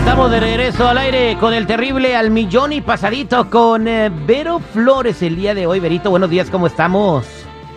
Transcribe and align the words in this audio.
estamos 0.00 0.30
de 0.30 0.40
regreso 0.40 0.88
al 0.88 0.96
aire 0.96 1.36
con 1.38 1.52
el 1.52 1.66
terrible 1.66 2.16
al 2.16 2.30
millón 2.30 2.72
y 2.72 2.80
pasadito 2.80 3.50
con 3.50 3.86
eh, 3.86 4.10
Vero 4.26 4.58
Flores 4.58 5.20
el 5.22 5.36
día 5.36 5.54
de 5.54 5.66
hoy. 5.66 5.78
Verito, 5.78 6.08
buenos 6.08 6.30
días, 6.30 6.48
¿cómo 6.48 6.66
estamos? 6.66 7.26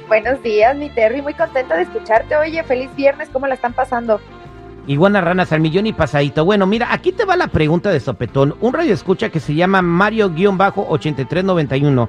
Buenos 0.07 0.41
días, 0.41 0.73
mi 0.77 0.89
Terry, 0.89 1.21
muy 1.21 1.33
contenta 1.33 1.75
de 1.75 1.83
escucharte. 1.83 2.37
Oye, 2.37 2.63
feliz 2.63 2.89
viernes, 2.95 3.27
¿cómo 3.31 3.45
la 3.45 3.55
están 3.55 3.73
pasando? 3.73 4.21
Iguanas 4.87 5.21
ranas 5.21 5.51
al 5.51 5.59
millón 5.59 5.85
y 5.85 5.91
pasadito. 5.91 6.45
Bueno, 6.45 6.65
mira, 6.65 6.93
aquí 6.93 7.11
te 7.11 7.25
va 7.25 7.35
la 7.35 7.47
pregunta 7.47 7.91
de 7.91 7.99
sopetón. 7.99 8.55
Un 8.61 8.73
radio 8.73 8.93
escucha 8.93 9.27
que 9.27 9.41
se 9.41 9.53
llama 9.53 9.81
Mario-8391. 9.81 12.07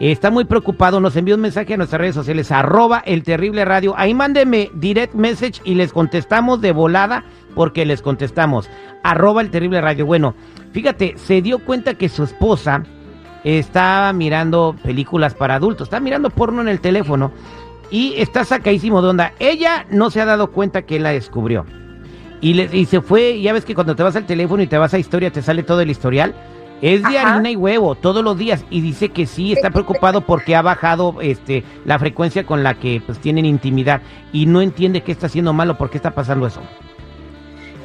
Está 0.00 0.30
muy 0.30 0.44
preocupado, 0.44 1.00
nos 1.00 1.16
envió 1.16 1.34
un 1.34 1.40
mensaje 1.40 1.74
a 1.74 1.76
nuestras 1.76 2.00
redes 2.00 2.14
sociales, 2.14 2.52
arroba 2.52 3.02
el 3.04 3.24
terrible 3.24 3.64
radio. 3.64 3.94
Ahí 3.96 4.14
mándeme 4.14 4.70
direct 4.74 5.14
message 5.14 5.60
y 5.64 5.74
les 5.74 5.92
contestamos 5.92 6.60
de 6.60 6.70
volada 6.70 7.24
porque 7.56 7.84
les 7.84 8.00
contestamos. 8.00 8.70
Arroba 9.02 9.40
el 9.40 9.50
terrible 9.50 9.80
radio. 9.80 10.06
Bueno, 10.06 10.34
fíjate, 10.72 11.14
se 11.16 11.42
dio 11.42 11.58
cuenta 11.58 11.94
que 11.94 12.08
su 12.08 12.22
esposa 12.22 12.84
estaba 13.42 14.12
mirando 14.12 14.76
películas 14.84 15.34
para 15.34 15.56
adultos, 15.56 15.86
está 15.86 15.98
mirando 15.98 16.30
porno 16.30 16.60
en 16.60 16.68
el 16.68 16.80
teléfono 16.80 17.32
y 17.90 18.14
está 18.18 18.44
sacadísimo 18.44 19.02
de 19.02 19.08
onda. 19.08 19.32
Ella 19.40 19.84
no 19.90 20.10
se 20.10 20.20
ha 20.20 20.26
dado 20.26 20.52
cuenta 20.52 20.82
que 20.82 21.00
la 21.00 21.10
descubrió. 21.10 21.66
Y, 22.40 22.60
y 22.60 22.84
se 22.86 23.00
fue, 23.00 23.40
ya 23.40 23.52
ves 23.52 23.64
que 23.64 23.74
cuando 23.74 23.96
te 23.96 24.04
vas 24.04 24.14
al 24.14 24.26
teléfono 24.26 24.62
y 24.62 24.68
te 24.68 24.78
vas 24.78 24.94
a 24.94 24.98
historia 25.00 25.32
te 25.32 25.42
sale 25.42 25.64
todo 25.64 25.80
el 25.80 25.90
historial. 25.90 26.36
Es 26.80 27.02
de 27.02 27.18
Ajá. 27.18 27.34
harina 27.34 27.50
y 27.50 27.56
huevo 27.56 27.94
todos 27.96 28.22
los 28.22 28.38
días 28.38 28.64
y 28.70 28.80
dice 28.80 29.08
que 29.08 29.26
sí 29.26 29.52
está 29.52 29.70
preocupado 29.70 30.20
porque 30.20 30.54
ha 30.54 30.62
bajado 30.62 31.16
este 31.20 31.64
la 31.84 31.98
frecuencia 31.98 32.46
con 32.46 32.62
la 32.62 32.74
que 32.74 33.02
pues 33.04 33.18
tienen 33.18 33.44
intimidad 33.46 34.00
y 34.32 34.46
no 34.46 34.60
entiende 34.62 35.02
qué 35.02 35.12
está 35.12 35.26
haciendo 35.26 35.52
malo, 35.52 35.76
por 35.76 35.90
qué 35.90 35.96
está 35.96 36.12
pasando 36.12 36.46
eso. 36.46 36.60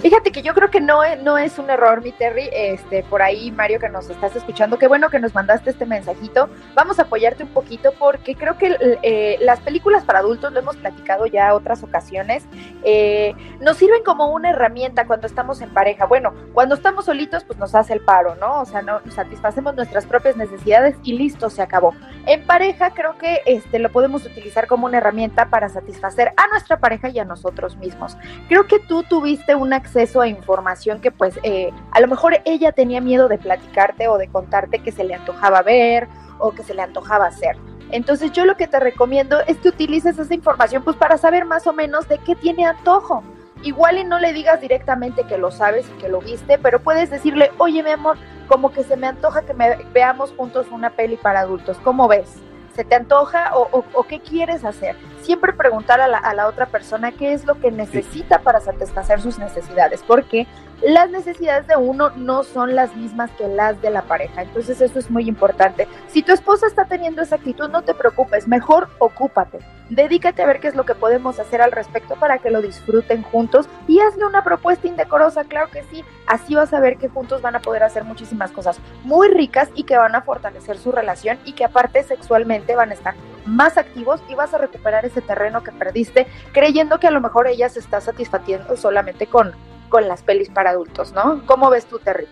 Fíjate 0.04 0.34
que 0.34 0.42
yo 0.42 0.54
creo 0.54 0.70
que 0.70 0.82
no, 0.82 1.00
no 1.24 1.38
es 1.38 1.58
un 1.58 1.70
error, 1.70 2.04
mi 2.04 2.12
Terry. 2.12 2.50
Este, 2.52 3.04
por 3.04 3.22
ahí, 3.22 3.52
Mario, 3.52 3.80
que 3.80 3.88
nos 3.88 4.10
estás 4.10 4.36
escuchando, 4.36 4.78
qué 4.78 4.90
bueno 4.90 5.10
que 5.10 5.18
nos 5.18 5.34
mandaste 5.34 5.70
este 5.70 5.86
mensajito. 5.86 6.50
Vamos 6.76 7.00
a 7.00 7.04
apoyarte 7.04 7.44
un 7.44 7.50
poquito 7.52 7.94
porque 7.98 8.36
creo 8.36 8.58
que 8.58 8.76
eh, 9.02 9.38
las 9.40 9.62
películas 9.62 10.04
para 10.04 10.20
adultos, 10.20 10.52
lo 10.52 10.60
hemos 10.60 10.76
platicado 10.76 11.26
ya 11.26 11.56
otras 11.56 11.84
ocasiones, 11.84 12.44
eh, 12.84 13.34
nos 13.62 13.78
sirven 13.78 14.04
como 14.04 14.28
una 14.34 14.50
herramienta 14.50 15.08
cuando 15.08 15.26
estamos 15.26 15.62
en 15.62 15.74
pareja. 15.74 16.06
Bueno, 16.06 16.34
cuando 16.54 16.76
estamos 16.76 17.06
solitos, 17.06 17.46
pues 17.46 17.58
nos 17.58 17.74
hace 17.74 17.94
el 17.94 18.02
paro, 18.02 18.36
¿no? 18.36 18.60
O 18.60 18.66
sea, 18.66 18.82
no 18.82 19.00
satisfacemos 19.10 19.74
nuestras 19.74 20.06
propias 20.06 20.36
necesidades 20.36 20.98
y 21.04 21.14
listo, 21.18 21.50
se 21.50 21.62
acabó. 21.62 21.96
En 22.26 22.46
pareja, 22.46 22.92
creo 22.92 23.18
que 23.18 23.42
este, 23.46 23.80
lo 23.80 23.90
podemos 23.90 24.26
utilizar 24.26 24.68
como 24.68 24.86
una 24.86 24.98
herramienta 24.98 25.50
para 25.50 25.70
satisfacer 25.70 26.34
a 26.36 26.48
nuestra 26.50 26.78
pareja 26.80 27.08
y 27.08 27.20
a 27.20 27.26
nosotros 27.26 27.78
mismos 27.78 28.18
creo 28.48 28.68
que 28.68 28.80
tú 28.80 29.04
tuviste 29.04 29.56
un 29.56 29.74
acceso 29.94 30.22
a 30.22 30.28
información 30.28 31.00
que 31.02 31.12
pues 31.12 31.40
eh, 31.44 31.70
a 31.92 32.00
lo 32.02 32.08
mejor 32.08 32.38
ella 32.46 32.72
tenía 32.72 33.00
miedo 33.00 33.28
de 33.28 33.38
platicarte 33.38 34.08
o 34.08 34.18
de 34.18 34.28
contarte 34.28 34.80
que 34.80 34.92
se 34.92 35.04
le 35.04 35.14
antojaba 35.14 35.62
ver 35.62 36.08
o 36.40 36.52
que 36.52 36.64
se 36.64 36.74
le 36.74 36.82
antojaba 36.82 37.28
hacer. 37.28 37.56
Entonces 37.92 38.32
yo 38.32 38.46
lo 38.46 38.58
que 38.58 38.68
te 38.68 38.80
recomiendo 38.80 39.40
es 39.46 39.58
que 39.58 39.70
utilices 39.70 40.18
esa 40.18 40.34
información 40.34 40.84
pues 40.84 40.96
para 40.98 41.18
saber 41.20 41.46
más 41.46 41.68
o 41.68 41.74
menos 41.74 42.08
de 42.08 42.18
qué 42.18 42.36
tiene 42.36 42.66
antojo. 42.66 43.24
Igual 43.62 44.00
y 44.00 44.04
no 44.04 44.18
le 44.20 44.34
digas 44.34 44.60
directamente 44.60 45.24
que 45.26 45.38
lo 45.38 45.52
sabes 45.52 45.86
y 45.88 46.02
que 46.02 46.10
lo 46.10 46.20
viste, 46.20 46.58
pero 46.58 46.80
puedes 46.80 47.12
decirle, 47.12 47.52
oye 47.60 47.84
mi 47.84 47.92
amor, 47.92 48.18
como 48.48 48.72
que 48.74 48.84
se 48.84 48.98
me 48.98 49.06
antoja 49.08 49.44
que 49.44 49.54
me 49.54 49.78
veamos 49.94 50.34
juntos 50.36 50.66
una 50.72 50.90
peli 50.90 51.18
para 51.18 51.42
adultos, 51.42 51.78
¿cómo 51.84 52.08
ves? 52.08 52.34
¿Se 52.76 52.84
te 52.84 52.96
antoja 52.96 53.56
o, 53.56 53.70
o- 53.72 53.86
o 53.94 54.04
qué 54.04 54.20
quieres 54.20 54.66
hacer? 54.66 54.96
Siempre 55.24 55.54
preguntar 55.54 56.02
a 56.02 56.08
la, 56.08 56.18
a 56.18 56.34
la 56.34 56.48
otra 56.48 56.66
persona 56.66 57.12
qué 57.12 57.34
es 57.34 57.46
lo 57.46 57.60
que 57.60 57.72
necesita 57.72 58.40
para 58.40 58.60
satisfacer 58.60 59.22
sus 59.22 59.40
necesidades, 59.40 60.04
porque 60.06 60.48
las 60.84 61.10
necesidades 61.10 61.66
de 61.66 61.78
uno 61.78 62.10
no 62.18 62.44
son 62.44 62.76
las 62.76 62.94
mismas 62.96 63.32
que 63.32 63.48
las 63.48 63.82
de 63.82 63.90
la 63.90 64.02
pareja. 64.02 64.42
Entonces 64.42 64.82
eso 64.82 65.00
es 65.00 65.10
muy 65.10 65.30
importante. 65.30 65.88
Si 66.08 66.24
tu 66.24 66.34
esposa 66.34 66.68
está 66.68 66.86
teniendo 66.86 67.22
esa 67.22 67.36
actitud, 67.36 67.70
no 67.70 67.84
te 67.84 67.94
preocupes, 67.94 68.50
mejor 68.50 68.90
ocúpate. 69.00 69.60
Dedícate 69.90 70.42
a 70.42 70.46
ver 70.46 70.60
qué 70.60 70.68
es 70.68 70.76
lo 70.76 70.86
que 70.86 70.96
podemos 70.96 71.40
hacer 71.40 71.62
al 71.62 71.72
respecto 71.72 72.16
para 72.16 72.40
que 72.40 72.50
lo 72.50 72.62
disfruten 72.62 73.24
juntos 73.24 73.70
y 73.88 74.02
hazle 74.02 74.26
una 74.26 74.44
propuesta 74.44 74.88
indecorosa, 74.88 75.46
claro 75.46 75.70
que 75.72 75.84
sí. 75.84 76.04
Así 76.28 76.56
vas 76.56 76.74
a 76.74 76.82
ver 76.82 76.98
que 76.98 77.08
juntos 77.08 77.42
van 77.42 77.56
a 77.56 77.62
poder 77.62 77.84
hacer 77.84 78.04
muchísimas 78.04 78.52
cosas 78.52 78.80
muy 79.04 79.30
ricas 79.30 79.70
y 79.76 79.84
que 79.84 79.98
van 79.98 80.16
a 80.16 80.22
fortalecer 80.22 80.78
su 80.78 80.92
relación 80.92 81.38
y 81.46 81.54
que 81.54 81.64
aparte 81.64 82.04
sexualmente 82.04 82.76
van 82.76 82.92
a 82.92 82.94
estar 82.94 83.14
más 83.46 83.78
activos 83.78 84.22
y 84.30 84.36
vas 84.36 84.54
a 84.54 84.58
recuperar 84.58 85.06
ese 85.06 85.22
terreno 85.22 85.64
que 85.64 85.72
perdiste 85.72 86.28
creyendo 86.52 87.00
que 87.00 87.08
a 87.08 87.12
lo 87.12 87.22
mejor 87.22 87.48
ella 87.48 87.70
se 87.70 87.80
está 87.80 88.02
satisfaciendo 88.02 88.76
solamente 88.78 89.28
con, 89.28 89.52
con 89.90 90.08
las 90.08 90.22
pelis 90.22 90.50
para 90.50 90.72
adultos, 90.72 91.14
¿no? 91.14 91.46
¿Cómo 91.46 91.70
ves 91.70 91.86
tú, 91.86 92.00
Terry? 92.00 92.28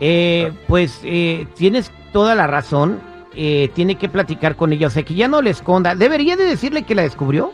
Eh, 0.00 0.52
pues 0.68 1.00
eh, 1.04 1.46
tienes 1.54 1.90
toda 2.12 2.34
la 2.34 2.46
razón. 2.46 3.00
eh, 3.36 3.70
tiene 3.74 3.96
que 3.96 4.08
platicar 4.08 4.56
con 4.56 4.72
ella, 4.72 4.86
o 4.86 4.90
sea 4.90 5.02
que 5.02 5.14
ya 5.14 5.28
no 5.28 5.42
le 5.42 5.50
esconda. 5.50 5.94
¿Debería 5.94 6.36
de 6.36 6.44
decirle 6.44 6.84
que 6.84 6.94
la 6.94 7.02
descubrió? 7.02 7.52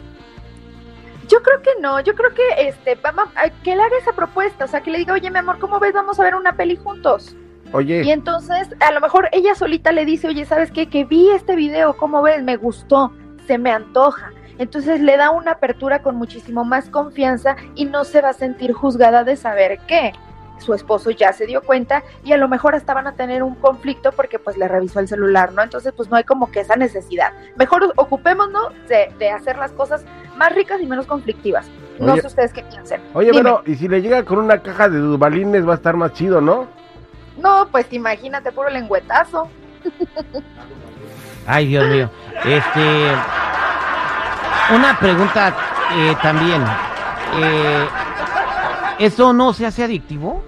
Yo 1.29 1.43
creo 1.43 1.61
que 1.63 1.71
no, 1.81 1.99
yo 2.01 2.15
creo 2.15 2.33
que 2.35 2.69
este, 2.69 2.95
vamos, 3.03 3.27
que 3.65 3.75
le 3.75 3.83
haga 3.83 3.97
esa 3.99 4.13
propuesta, 4.13 4.65
o 4.65 4.69
sea, 4.69 4.81
que 4.83 4.91
le 4.91 4.99
diga, 4.99 5.15
oye, 5.15 5.31
mi 5.31 5.39
amor, 5.39 5.59
¿cómo 5.59 5.81
ves? 5.81 5.93
Vamos 5.93 6.21
a 6.21 6.23
ver 6.23 6.35
una 6.35 6.53
peli 6.53 6.77
juntos. 6.77 7.35
Y 7.81 8.11
entonces, 8.11 8.69
a 8.81 8.93
lo 8.93 9.01
mejor 9.01 9.29
ella 9.33 9.55
solita 9.55 9.93
le 9.93 10.05
dice, 10.05 10.29
oye, 10.29 10.45
¿sabes 10.45 10.71
qué? 10.71 10.89
Que 10.89 11.05
vi 11.05 11.31
este 11.31 11.57
video, 11.57 11.97
¿cómo 11.97 12.23
ves? 12.23 12.43
Me 12.43 12.57
gustó, 12.57 13.13
se 13.47 13.59
me 13.59 13.71
antoja. 13.71 14.31
Entonces 14.59 15.01
le 15.01 15.17
da 15.17 15.31
una 15.31 15.53
apertura 15.53 16.03
con 16.03 16.17
muchísimo 16.17 16.65
más 16.65 16.89
confianza 16.91 17.57
y 17.75 17.87
no 17.87 18.05
se 18.05 18.21
va 18.21 18.29
a 18.31 18.35
sentir 18.35 18.73
juzgada 18.73 19.25
de 19.25 19.37
saber 19.37 19.79
que 19.89 20.13
su 20.59 20.75
esposo 20.75 21.11
ya 21.11 21.33
se 21.33 21.47
dio 21.47 21.63
cuenta 21.63 22.05
y 22.23 22.33
a 22.33 22.37
lo 22.37 22.49
mejor 22.49 22.75
hasta 22.77 22.95
van 22.95 23.09
a 23.09 23.15
tener 23.15 23.43
un 23.43 23.57
conflicto 23.57 24.13
porque 24.13 24.39
pues 24.39 24.57
le 24.57 24.69
revisó 24.69 25.01
el 25.01 25.09
celular, 25.09 25.53
¿no? 25.53 25.63
Entonces 25.63 25.93
pues 25.97 26.09
no 26.09 26.17
hay 26.17 26.25
como 26.25 26.53
que 26.53 26.61
esa 26.61 26.77
necesidad. 26.77 27.33
Mejor 27.57 27.93
ocupémonos 27.97 28.73
de, 28.89 29.13
de 29.19 29.31
hacer 29.31 29.57
las 29.57 29.73
cosas 29.73 30.05
más 30.37 30.55
ricas 30.55 30.81
y 30.81 30.87
menos 30.87 31.07
conflictivas. 31.07 31.69
No 31.99 32.17
sé 32.17 32.27
ustedes 32.27 32.53
qué 32.53 32.63
piensen. 32.63 33.01
oye, 33.15 33.31
Dime. 33.31 33.43
pero 33.43 33.63
y 33.67 33.75
si 33.75 33.89
le 33.89 34.01
llega 34.03 34.25
con 34.25 34.39
una 34.39 34.63
caja 34.63 34.89
de 34.89 34.99
dubalines 34.99 35.67
va 35.67 35.73
a 35.73 35.77
estar 35.77 35.97
más 35.97 36.13
chido, 36.13 36.41
¿no? 36.41 36.67
No, 37.43 37.69
pues 37.71 37.87
imagínate, 37.93 38.53
puro 38.53 38.71
lengüetazo. 38.71 39.49
Ay, 41.47 41.67
Dios 41.67 41.87
mío. 41.89 42.11
Este. 42.45 43.13
Una 44.73 44.97
pregunta 44.99 45.55
eh, 45.93 46.17
también. 46.23 46.65
Eh, 47.37 47.89
¿Eso 49.01 49.33
no 49.33 49.53
se 49.53 49.67
hace 49.67 49.83
adictivo? 49.83 50.45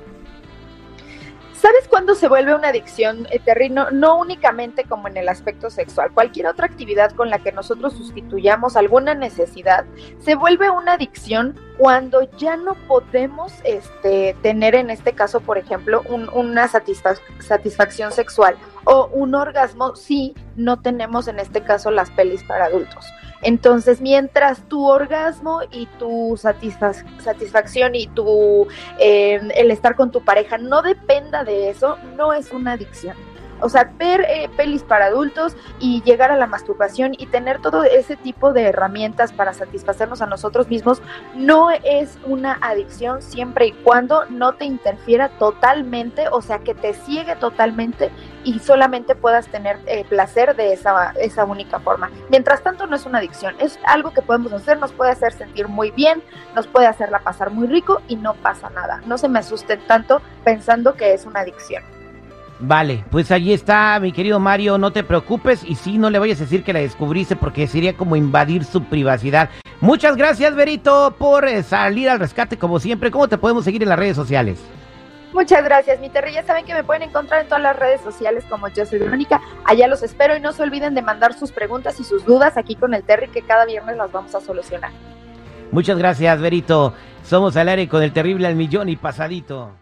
¿Sabes 1.60 1.88
cuándo 1.94 2.16
se 2.16 2.26
vuelve 2.26 2.52
una 2.56 2.70
adicción, 2.70 3.28
eh, 3.30 3.38
Terry? 3.38 3.70
No, 3.70 4.18
únicamente 4.18 4.82
como 4.82 5.06
en 5.06 5.16
el 5.16 5.28
aspecto 5.28 5.70
sexual, 5.70 6.10
cualquier 6.12 6.48
otra 6.48 6.66
actividad 6.66 7.12
con 7.12 7.30
la 7.30 7.38
que 7.38 7.52
nosotros 7.52 7.92
sustituyamos 7.92 8.76
alguna 8.76 9.14
necesidad, 9.14 9.84
se 10.18 10.34
vuelve 10.34 10.70
una 10.70 10.94
adicción 10.94 11.56
cuando 11.78 12.22
ya 12.36 12.56
no 12.56 12.74
podemos 12.88 13.52
este, 13.62 14.34
tener 14.42 14.74
en 14.74 14.90
este 14.90 15.12
caso, 15.12 15.38
por 15.38 15.56
ejemplo, 15.56 16.02
un- 16.08 16.28
una 16.34 16.68
satisfac- 16.68 17.20
satisfacción 17.40 18.10
sexual 18.10 18.56
o 18.86 19.06
un 19.12 19.36
orgasmo 19.36 19.94
si 19.94 20.34
no 20.56 20.80
tenemos 20.82 21.28
en 21.28 21.38
este 21.38 21.62
caso 21.62 21.92
las 21.92 22.10
pelis 22.10 22.42
para 22.42 22.64
adultos. 22.64 23.06
Entonces, 23.46 24.00
mientras 24.00 24.62
tu 24.70 24.86
orgasmo 24.88 25.60
y 25.70 25.84
tu 25.98 26.08
satisfac- 26.42 27.04
satisfacción 27.20 27.94
y 27.94 28.06
tu 28.06 28.66
eh, 28.98 29.38
el 29.54 29.70
estar 29.70 29.96
con 29.96 30.10
tu 30.10 30.24
pareja 30.24 30.56
no 30.56 30.80
dependa 30.80 31.44
de 31.44 31.68
eso, 31.68 31.83
no 32.16 32.32
es 32.32 32.50
una 32.52 32.72
adicción. 32.72 33.16
O 33.60 33.68
sea, 33.68 33.92
ver 33.98 34.22
eh, 34.22 34.50
pelis 34.56 34.82
para 34.82 35.06
adultos 35.06 35.56
y 35.78 36.02
llegar 36.02 36.30
a 36.30 36.36
la 36.36 36.46
masturbación 36.46 37.12
y 37.16 37.26
tener 37.26 37.60
todo 37.60 37.84
ese 37.84 38.16
tipo 38.16 38.52
de 38.52 38.62
herramientas 38.62 39.32
para 39.32 39.52
satisfacernos 39.52 40.22
a 40.22 40.26
nosotros 40.26 40.68
mismos 40.68 41.02
no 41.34 41.70
es 41.70 42.18
una 42.26 42.58
adicción 42.60 43.22
siempre 43.22 43.66
y 43.66 43.72
cuando 43.72 44.24
no 44.26 44.54
te 44.54 44.64
interfiera 44.64 45.28
totalmente, 45.38 46.28
o 46.28 46.42
sea, 46.42 46.58
que 46.58 46.74
te 46.74 46.94
ciegue 46.94 47.36
totalmente 47.36 48.10
y 48.44 48.58
solamente 48.58 49.14
puedas 49.14 49.48
tener 49.48 49.78
eh, 49.86 50.04
placer 50.04 50.54
de 50.56 50.72
esa, 50.72 51.12
esa 51.12 51.44
única 51.44 51.80
forma. 51.80 52.10
Mientras 52.28 52.62
tanto, 52.62 52.86
no 52.86 52.96
es 52.96 53.06
una 53.06 53.18
adicción, 53.18 53.54
es 53.58 53.78
algo 53.86 54.12
que 54.12 54.22
podemos 54.22 54.52
hacer, 54.52 54.78
nos 54.78 54.92
puede 54.92 55.10
hacer 55.10 55.32
sentir 55.32 55.68
muy 55.68 55.90
bien, 55.90 56.22
nos 56.54 56.66
puede 56.66 56.86
hacerla 56.86 57.20
pasar 57.20 57.50
muy 57.50 57.66
rico 57.66 58.02
y 58.08 58.16
no 58.16 58.34
pasa 58.34 58.70
nada. 58.70 59.00
No 59.06 59.18
se 59.18 59.28
me 59.28 59.38
asusten 59.38 59.80
tanto 59.86 60.20
pensando 60.44 60.94
que 60.94 61.14
es 61.14 61.24
una 61.24 61.40
adicción. 61.40 61.93
Vale, 62.60 63.04
pues 63.10 63.30
allí 63.30 63.52
está, 63.52 63.98
mi 64.00 64.12
querido 64.12 64.38
Mario, 64.38 64.78
no 64.78 64.92
te 64.92 65.02
preocupes 65.02 65.64
y 65.64 65.74
sí, 65.74 65.98
no 65.98 66.08
le 66.08 66.18
vayas 66.18 66.40
a 66.40 66.44
decir 66.44 66.62
que 66.62 66.72
la 66.72 66.78
descubriste 66.78 67.34
porque 67.34 67.66
sería 67.66 67.96
como 67.96 68.16
invadir 68.16 68.64
su 68.64 68.84
privacidad. 68.84 69.50
Muchas 69.80 70.16
gracias, 70.16 70.54
Berito, 70.54 71.14
por 71.18 71.46
eh, 71.46 71.62
salir 71.62 72.08
al 72.08 72.20
rescate 72.20 72.56
como 72.56 72.78
siempre. 72.78 73.10
¿Cómo 73.10 73.28
te 73.28 73.38
podemos 73.38 73.64
seguir 73.64 73.82
en 73.82 73.88
las 73.88 73.98
redes 73.98 74.16
sociales? 74.16 74.60
Muchas 75.32 75.64
gracias, 75.64 75.98
mi 75.98 76.10
Terry. 76.10 76.32
Ya 76.32 76.44
saben 76.44 76.64
que 76.64 76.74
me 76.74 76.84
pueden 76.84 77.02
encontrar 77.02 77.40
en 77.40 77.48
todas 77.48 77.62
las 77.62 77.76
redes 77.76 78.00
sociales 78.00 78.44
como 78.48 78.68
yo 78.68 78.86
soy 78.86 79.00
Verónica. 79.00 79.42
Allá 79.64 79.88
los 79.88 80.04
espero 80.04 80.36
y 80.36 80.40
no 80.40 80.52
se 80.52 80.62
olviden 80.62 80.94
de 80.94 81.02
mandar 81.02 81.34
sus 81.34 81.50
preguntas 81.50 81.98
y 81.98 82.04
sus 82.04 82.24
dudas 82.24 82.56
aquí 82.56 82.76
con 82.76 82.94
el 82.94 83.02
Terry 83.02 83.28
que 83.28 83.42
cada 83.42 83.66
viernes 83.66 83.96
las 83.96 84.12
vamos 84.12 84.32
a 84.36 84.40
solucionar. 84.40 84.92
Muchas 85.72 85.98
gracias, 85.98 86.40
Berito. 86.40 86.94
Somos 87.24 87.56
al 87.56 87.68
aire 87.68 87.88
con 87.88 88.02
el 88.04 88.12
terrible 88.12 88.46
al 88.46 88.54
millón 88.54 88.88
y 88.88 88.96
pasadito. 88.96 89.72